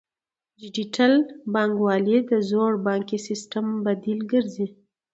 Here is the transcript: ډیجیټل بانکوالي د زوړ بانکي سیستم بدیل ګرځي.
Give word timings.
ډیجیټل 0.59 1.13
بانکوالي 1.53 2.17
د 2.29 2.31
زوړ 2.49 2.71
بانکي 2.87 3.19
سیستم 3.27 3.65
بدیل 3.85 4.19
ګرځي. 4.31 4.67